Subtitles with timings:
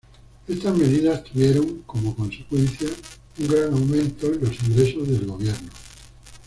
[0.47, 2.87] Estas medidas tuvieron como consecuencia
[3.37, 5.69] un gran aumento en los ingresos del gobierno.